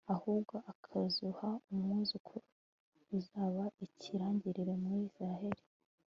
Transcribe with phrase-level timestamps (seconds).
[0.13, 2.45] ahubwo akaguha umwuzukuru
[3.17, 5.63] uzaba ikirangirire muri israheli